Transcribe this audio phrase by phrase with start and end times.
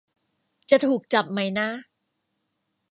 [0.69, 1.69] จะถูกจับไหมนะ